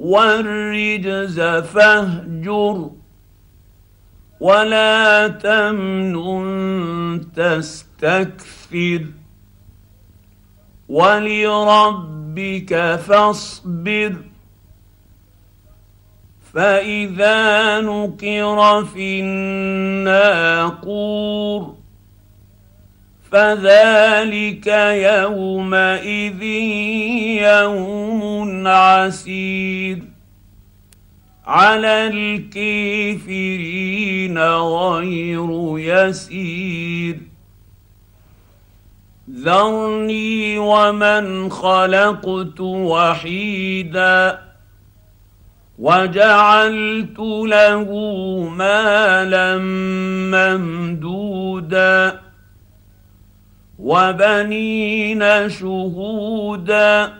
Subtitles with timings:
[0.00, 2.90] والرجز فاهجر
[4.40, 9.06] ولا تمنن تستكثر
[10.88, 12.72] ولربك
[13.06, 14.16] فاصبر
[16.54, 20.50] فإذا نقر في الناقور
[23.32, 26.42] فذلك يومئذ
[27.42, 29.98] يوم عسير.
[31.46, 37.18] على الكافرين غير يسير.
[39.30, 44.38] ذرني ومن خلقت وحيدا
[45.78, 47.84] وجعلت له
[48.56, 49.58] مالا
[50.98, 52.29] ممدودا.
[53.80, 57.12] وبنين شهودا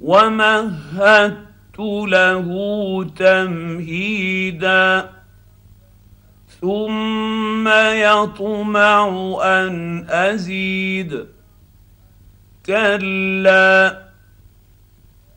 [0.00, 2.48] ومهدت له
[3.16, 5.10] تمهيدا
[6.60, 9.08] ثم يطمع
[9.42, 11.26] أن أزيد
[12.66, 13.98] كلا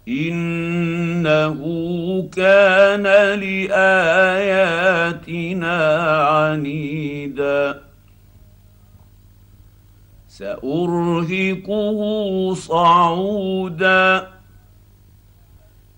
[0.07, 1.59] إنه
[2.35, 3.03] كان
[3.39, 4.57] لآياتنا
[6.27, 7.82] عنيدا
[10.43, 11.99] سأرهقه
[12.53, 14.27] صعودا.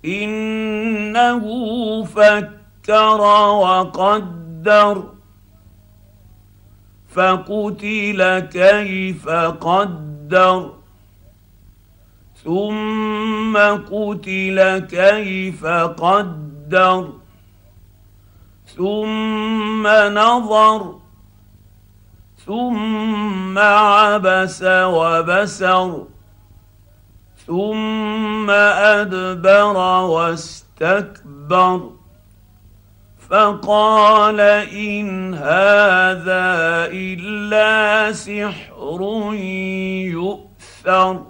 [0.06, 1.46] إنه
[2.04, 3.22] فكر
[3.62, 5.04] وقدر.
[7.10, 10.72] فقتل كيف قدر.
[12.44, 17.10] ثم قتل كيف قدر.
[18.78, 21.05] ثم نظر
[22.46, 26.04] ثم عبس وبسر
[27.48, 31.92] ثم أدبر واستكبر.
[33.30, 36.46] فقال إن هذا
[36.94, 39.00] إلا سحر
[40.14, 41.24] يؤثر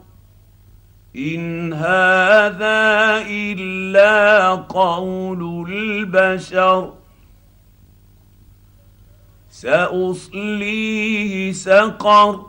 [1.15, 7.04] إن هذا إلا قول البشر.
[9.61, 12.45] سأصليه سقر.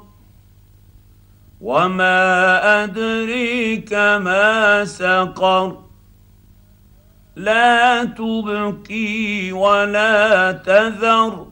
[1.61, 5.79] وما أدريك ما سقر.
[7.37, 11.47] لا تبقي ولا تذر.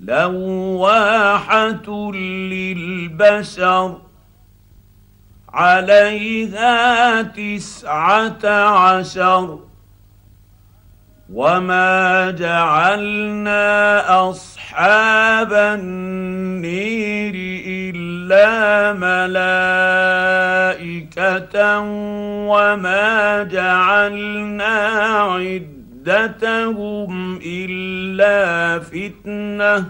[0.00, 4.00] لواحة للبشر.
[5.48, 9.71] عليها تسعة عشر.
[11.32, 13.60] وما جعلنا
[14.30, 17.34] اصحاب النير
[17.66, 18.92] الا
[20.76, 21.80] ملائكه
[22.52, 24.74] وما جعلنا
[26.04, 27.12] عدتهم
[27.46, 29.86] الا فتنه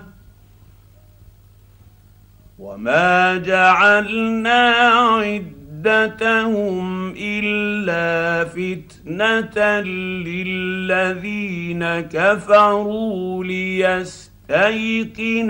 [2.59, 9.81] وما جعلنا عدتهم عدتهم الا فتنه
[10.26, 14.31] للذين كفروا ليستيقن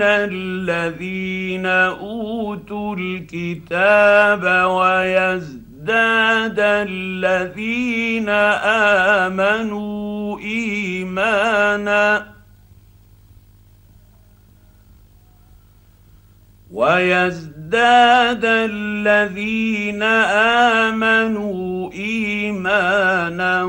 [0.01, 8.29] الذين اوتوا الكتاب ويزداد الذين
[9.29, 12.33] امنوا ايمانا
[16.71, 17.62] ويزداد
[18.43, 20.03] الذين
[20.83, 23.63] آمنوا إيمانا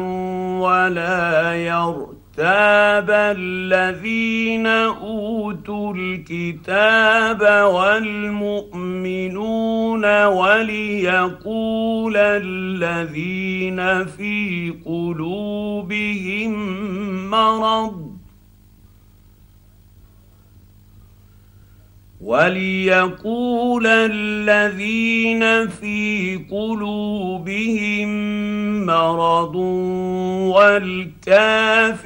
[0.61, 7.41] ولا يرتاب الذين أوتوا الكتاب
[7.75, 9.25] والمؤمنون
[10.25, 16.55] وليقول الذين في قلوبهم
[17.31, 18.14] مرض
[22.25, 28.09] وليقول الذين في قلوبهم
[28.87, 29.57] مرض
[31.37, 32.03] والكافرون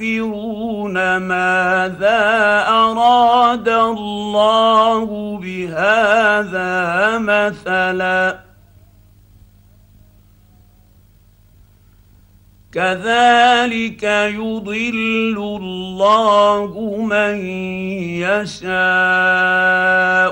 [1.17, 2.19] ماذا
[2.67, 8.48] أراد الله بهذا مثلا
[12.79, 14.03] كذلك
[14.39, 16.71] يضل الله
[17.01, 17.35] من
[18.23, 18.79] يشاء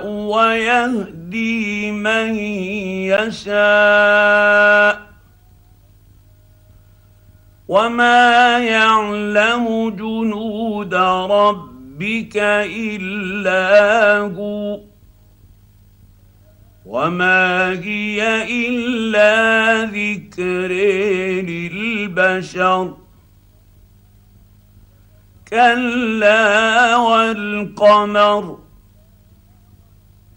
[0.07, 2.35] ويهدي من
[3.11, 5.07] يشاء.
[7.67, 14.79] وما يعلم جنود ربك إلا هو.
[16.87, 20.71] وما هي الا ذكر
[21.43, 22.97] للبشر
[25.47, 28.59] كلا والقمر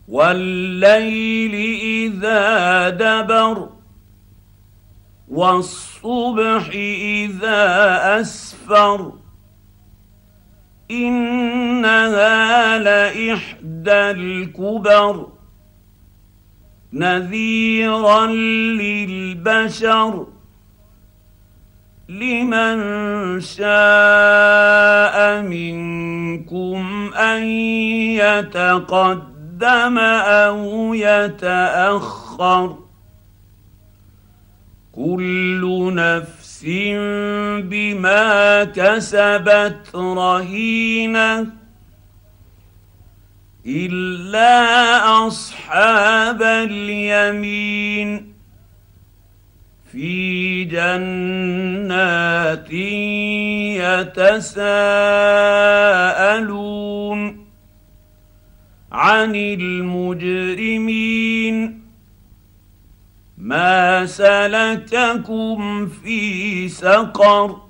[0.08, 1.54] والليل
[2.14, 3.68] اذا دبر
[5.28, 7.60] والصبح اذا
[8.20, 9.12] اسفر
[10.90, 15.39] انها لاحدى الكبر
[16.92, 18.26] نذيرا
[18.76, 20.26] للبشر
[22.08, 22.80] لمن
[23.40, 27.44] شاء منكم أن
[28.18, 32.78] يتقدم أو يتأخر.
[34.92, 36.64] كل نفس
[37.62, 41.59] بما كسبت رهينة.
[43.70, 48.34] إلا أصحاب اليمين
[49.92, 52.70] في جنات
[56.00, 57.46] يتساءلون
[58.92, 61.00] عن المجرمين
[63.38, 67.69] ما سلككم في سقر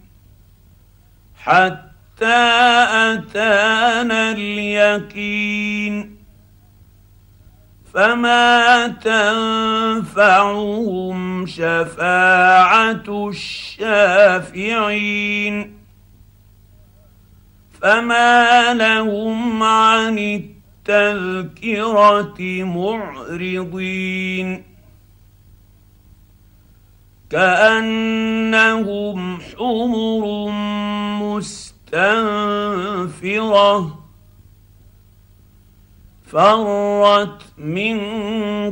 [1.43, 2.41] حتى
[3.13, 6.17] أتانا اليقين.
[7.93, 8.87] فما
[10.07, 15.55] تنفعهم شفاعة الشافعين.
[17.81, 20.41] فما لهم عن
[20.87, 24.70] التذكرة معرضين.
[27.31, 30.51] كأنهم حمر
[31.91, 32.51] مستنفرة
[36.25, 37.99] فرت من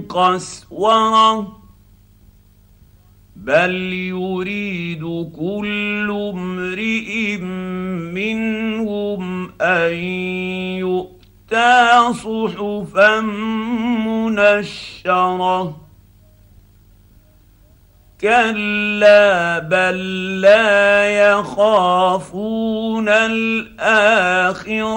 [0.02, 1.60] قسورة
[3.36, 5.04] بل يريد
[5.40, 7.38] كل امرئ
[8.14, 9.94] منهم أن
[10.84, 13.22] يؤتى صحفا
[14.06, 15.89] منشرة
[18.22, 24.90] كلا بل لا يخافون الاخره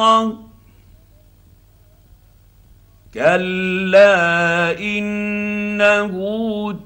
[3.14, 6.12] كلا انه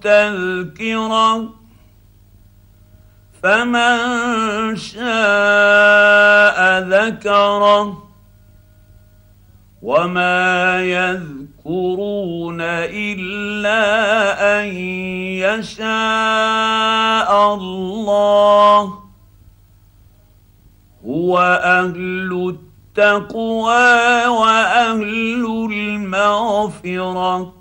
[0.03, 1.55] تذكره
[3.43, 4.99] فمن شاء
[6.81, 8.03] ذكره
[9.83, 10.83] وما
[11.67, 13.83] يذكرون الا
[14.61, 14.67] ان
[15.43, 15.95] يشاء
[17.55, 18.95] الله
[21.07, 22.57] هو أهل
[22.99, 27.56] التقوى واهل المغفره